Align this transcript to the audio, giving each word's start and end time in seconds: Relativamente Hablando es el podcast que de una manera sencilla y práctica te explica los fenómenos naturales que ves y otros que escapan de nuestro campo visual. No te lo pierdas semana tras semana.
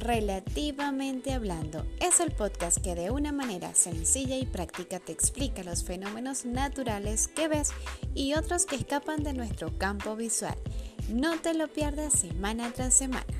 Relativamente 0.00 1.34
Hablando 1.34 1.84
es 2.00 2.20
el 2.20 2.30
podcast 2.32 2.78
que 2.78 2.94
de 2.94 3.10
una 3.10 3.32
manera 3.32 3.74
sencilla 3.74 4.38
y 4.38 4.46
práctica 4.46 4.98
te 4.98 5.12
explica 5.12 5.62
los 5.62 5.84
fenómenos 5.84 6.46
naturales 6.46 7.28
que 7.28 7.48
ves 7.48 7.70
y 8.14 8.32
otros 8.32 8.64
que 8.64 8.76
escapan 8.76 9.22
de 9.22 9.34
nuestro 9.34 9.76
campo 9.76 10.16
visual. 10.16 10.56
No 11.10 11.38
te 11.40 11.52
lo 11.52 11.68
pierdas 11.68 12.14
semana 12.14 12.72
tras 12.72 12.94
semana. 12.94 13.39